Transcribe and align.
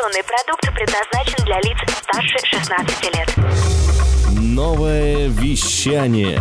Информационный 0.00 0.24
продукт 0.24 0.74
предназначен 0.74 1.44
для 1.44 1.60
лиц 1.60 1.76
старше 2.02 2.38
16 2.46 3.14
лет. 3.14 3.34
Новое 4.40 5.28
вещание. 5.28 6.40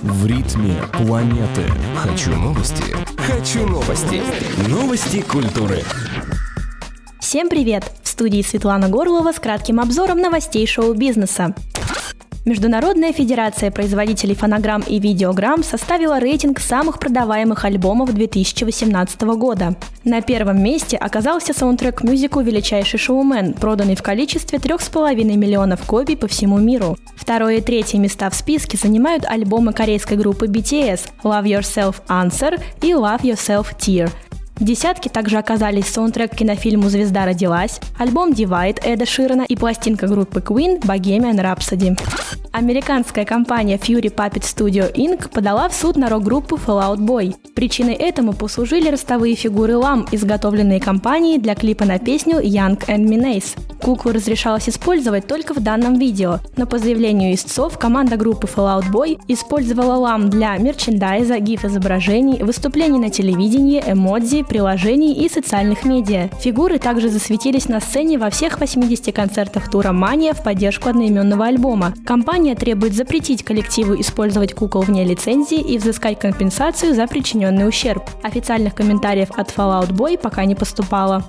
В 0.00 0.26
ритме 0.26 0.76
планеты. 0.92 1.64
Хочу 1.96 2.30
новости. 2.36 2.84
Хочу 3.18 3.66
новости. 3.66 4.22
Новости 4.68 5.22
культуры. 5.22 5.82
Всем 7.18 7.48
привет! 7.48 7.84
В 8.04 8.08
студии 8.08 8.42
Светлана 8.42 8.88
Горлова 8.88 9.32
с 9.32 9.40
кратким 9.40 9.80
обзором 9.80 10.18
новостей 10.18 10.64
шоу-бизнеса. 10.64 11.52
Международная 12.44 13.14
федерация 13.14 13.70
производителей 13.70 14.34
фонограмм 14.34 14.82
и 14.86 14.98
видеограмм 14.98 15.62
составила 15.62 16.18
рейтинг 16.18 16.60
самых 16.60 16.98
продаваемых 16.98 17.64
альбомов 17.64 18.12
2018 18.12 19.22
года. 19.22 19.76
На 20.04 20.20
первом 20.20 20.62
месте 20.62 20.98
оказался 20.98 21.54
саундтрек 21.54 22.00
к 22.00 22.04
мюзиклу 22.04 22.42
«Величайший 22.42 22.98
шоумен», 22.98 23.54
проданный 23.54 23.96
в 23.96 24.02
количестве 24.02 24.58
3,5 24.58 25.24
миллионов 25.36 25.86
копий 25.86 26.16
по 26.16 26.28
всему 26.28 26.58
миру. 26.58 26.98
Второе 27.16 27.56
и 27.56 27.60
третье 27.62 27.98
места 27.98 28.28
в 28.28 28.34
списке 28.34 28.76
занимают 28.76 29.24
альбомы 29.24 29.72
корейской 29.72 30.18
группы 30.18 30.44
BTS 30.44 31.00
«Love 31.22 31.44
Yourself 31.44 31.96
Answer» 32.08 32.60
и 32.82 32.92
«Love 32.92 33.22
Yourself 33.22 33.68
Tear», 33.78 34.10
в 34.56 34.62
десятке 34.62 35.10
также 35.10 35.38
оказались 35.38 35.88
саундтрек 35.88 36.30
к 36.30 36.36
кинофильму 36.36 36.88
«Звезда 36.88 37.26
родилась», 37.26 37.80
альбом 37.98 38.30
«Divide» 38.30 38.80
Эда 38.84 39.04
Ширана 39.04 39.42
и 39.42 39.56
пластинка 39.56 40.06
группы 40.06 40.38
Queen 40.38 40.80
«Bohemian 40.80 41.40
Rhapsody». 41.40 41.98
Американская 42.54 43.24
компания 43.24 43.78
Fury 43.78 44.14
Puppet 44.14 44.42
Studio 44.42 44.94
Inc. 44.94 45.28
подала 45.28 45.68
в 45.68 45.74
суд 45.74 45.96
на 45.96 46.08
рок-группу 46.08 46.54
Fallout 46.54 46.98
Boy. 46.98 47.34
Причиной 47.52 47.94
этому 47.94 48.32
послужили 48.32 48.90
ростовые 48.90 49.34
фигуры 49.34 49.76
лам, 49.76 50.06
изготовленные 50.12 50.78
компанией 50.78 51.38
для 51.38 51.56
клипа 51.56 51.84
на 51.84 51.98
песню 51.98 52.38
Young 52.38 52.78
and 52.86 53.08
Menace. 53.08 53.58
Куклу 53.84 54.12
разрешалось 54.12 54.66
использовать 54.66 55.26
только 55.26 55.52
в 55.52 55.60
данном 55.60 55.98
видео, 55.98 56.38
но 56.56 56.64
по 56.66 56.78
заявлению 56.78 57.34
истцов 57.34 57.78
команда 57.78 58.16
группы 58.16 58.46
Fallout 58.46 58.90
Boy 58.90 59.20
использовала 59.28 59.96
лам 59.96 60.30
для 60.30 60.56
мерчендайза, 60.56 61.38
гиф-изображений, 61.38 62.42
выступлений 62.42 62.98
на 62.98 63.10
телевидении, 63.10 63.84
эмодзи, 63.86 64.44
приложений 64.44 65.22
и 65.22 65.28
социальных 65.28 65.84
медиа. 65.84 66.30
Фигуры 66.40 66.78
также 66.78 67.10
засветились 67.10 67.68
на 67.68 67.78
сцене 67.80 68.16
во 68.16 68.30
всех 68.30 68.58
80 68.58 69.14
концертах 69.14 69.70
тура 69.70 69.92
«Мания» 69.92 70.32
в 70.32 70.42
поддержку 70.42 70.88
одноименного 70.88 71.44
альбома. 71.44 71.92
Компания 72.06 72.54
требует 72.54 72.94
запретить 72.94 73.42
коллективу 73.42 74.00
использовать 74.00 74.54
кукол 74.54 74.80
вне 74.80 75.04
лицензии 75.04 75.60
и 75.60 75.76
взыскать 75.76 76.18
компенсацию 76.18 76.94
за 76.94 77.06
причиненный 77.06 77.68
ущерб. 77.68 78.02
Официальных 78.22 78.74
комментариев 78.74 79.28
от 79.36 79.50
Fallout 79.54 79.90
Boy 79.90 80.16
пока 80.16 80.46
не 80.46 80.54
поступало. 80.54 81.24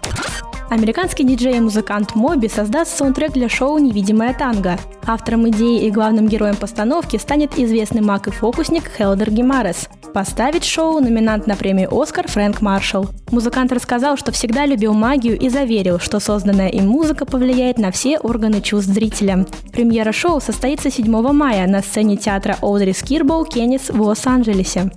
Американский 0.70 1.24
диджей 1.24 1.58
и 1.58 1.60
музыкант 1.60 2.16
Моби 2.16 2.50
создаст 2.50 2.98
саундтрек 2.98 3.34
для 3.34 3.48
шоу 3.48 3.78
«Невидимая 3.78 4.34
танго». 4.34 4.78
Автором 5.06 5.48
идеи 5.50 5.86
и 5.86 5.92
главным 5.92 6.28
героем 6.28 6.56
постановки 6.56 7.18
станет 7.18 7.60
известный 7.60 8.02
маг 8.02 8.28
и 8.28 8.32
фокусник 8.32 8.90
Хелдер 8.98 9.30
Гимарес. 9.30 9.88
Поставить 10.14 10.64
шоу 10.64 11.00
номинант 11.00 11.46
на 11.46 11.56
премию 11.56 11.90
«Оскар» 11.92 12.28
Фрэнк 12.28 12.62
Маршалл. 12.62 13.10
Музыкант 13.30 13.72
рассказал, 13.72 14.18
что 14.18 14.32
всегда 14.32 14.66
любил 14.66 14.94
магию 14.94 15.38
и 15.38 15.50
заверил, 15.50 16.00
что 16.00 16.20
созданная 16.20 16.70
им 16.70 16.88
музыка 16.88 17.26
повлияет 17.26 17.78
на 17.78 17.92
все 17.92 18.18
органы 18.18 18.62
чувств 18.62 18.92
зрителя. 18.92 19.46
Премьера 19.72 20.12
шоу 20.12 20.42
состоится 20.42 20.90
7 20.90 21.06
мая 21.32 21.68
на 21.68 21.82
сцене 21.82 22.18
театра 22.18 22.58
Оудри 22.62 22.94
Скирбоу 22.94 23.46
Кеннис 23.46 23.90
в 23.90 24.02
Лос-Анджелесе. 24.02 24.90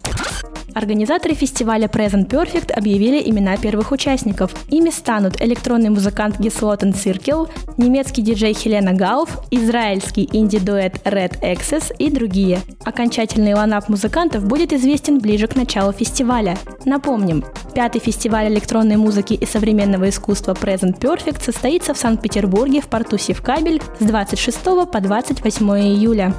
Организаторы 0.79 1.35
фестиваля 1.35 1.89
Present 1.89 2.29
Perfect 2.29 2.71
объявили 2.71 3.29
имена 3.29 3.57
первых 3.57 3.91
участников. 3.91 4.55
Ими 4.69 4.91
станут 4.91 5.43
электронный 5.43 5.89
музыкант 5.91 6.39
Гислотен 6.39 6.95
Циркел, 6.95 7.49
немецкий 7.79 8.23
диджей 8.23 8.55
Хелена 8.55 8.93
Гауф, 8.93 9.41
израильский 9.51 10.29
инди-дуэт 10.33 11.05
Red 11.05 11.41
Access 11.41 11.93
и 11.99 12.13
другие. 12.13 12.61
Окончательный 12.85 13.55
ланап 13.55 13.89
музыкантов 13.89 14.45
будет 14.45 14.73
известен 14.73 15.19
ближе 15.19 15.49
к 15.49 15.57
началу 15.57 15.91
фестиваля. 15.91 16.57
Напомним, 16.85 17.45
пятый 17.75 18.01
фестиваль 18.01 18.47
электронной 18.47 18.97
музыки 18.97 19.35
и 19.35 19.47
современного 19.47 20.09
искусства 20.09 20.53
Present 20.53 21.01
Perfect 21.01 21.43
состоится 21.43 21.93
в 21.93 21.99
Санкт-Петербурге 21.99 22.83
в 22.83 22.87
порту 22.87 23.19
Севкабель 23.19 23.83
с 23.99 24.05
26 24.05 24.63
по 24.63 25.01
28 25.01 25.71
июля. 25.71 26.33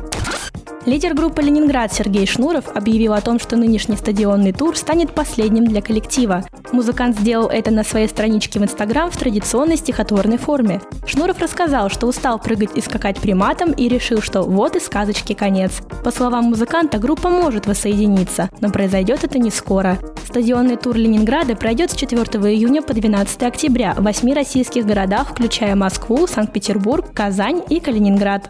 Лидер 0.86 1.14
группы 1.14 1.42
«Ленинград» 1.42 1.94
Сергей 1.94 2.26
Шнуров 2.26 2.70
объявил 2.74 3.14
о 3.14 3.20
том, 3.20 3.38
что 3.38 3.58
нынешний 3.58 3.98
стадионный 3.98 4.54
тур 4.54 4.78
станет 4.78 5.12
последним 5.12 5.66
для 5.66 5.82
коллектива. 5.82 6.46
Музыкант 6.72 7.20
сделал 7.20 7.50
это 7.50 7.70
на 7.70 7.84
своей 7.84 8.08
страничке 8.08 8.60
в 8.60 8.64
Инстаграм 8.64 9.12
в 9.12 9.18
традиционной 9.18 9.76
стихотворной 9.76 10.38
форме. 10.38 10.82
Шнуров 11.06 11.40
рассказал, 11.40 11.90
что 11.90 12.08
устал 12.08 12.40
прыгать 12.40 12.76
и 12.76 12.82
скакать 12.82 13.20
приматом 13.20 13.74
и 13.74 13.90
решил, 13.90 14.22
что 14.22 14.44
вот 14.44 14.78
и 14.78 14.80
сказочки 14.80 15.34
конец. 15.34 15.82
По 16.04 16.12
словам 16.12 16.46
музыканта, 16.46 16.98
группа 16.98 17.30
может 17.30 17.68
воссоединиться, 17.68 18.50
но 18.62 18.70
произойдет 18.70 19.26
это 19.26 19.38
не 19.38 19.52
скоро. 19.52 20.00
Стадионный 20.26 20.78
тур 20.78 20.96
Ленинграда 20.96 21.58
пройдет 21.58 21.92
с 21.92 21.96
4 21.96 22.22
июня 22.54 22.82
по 22.82 22.94
12 22.94 23.44
октября 23.44 23.96
в 23.96 24.04
восьми 24.04 24.34
российских 24.34 24.86
городах, 24.86 25.32
включая 25.32 25.76
Москву, 25.76 26.26
Санкт-Петербург, 26.26 27.06
Казань 27.14 27.64
и 27.68 27.82
Калининград. 27.82 28.50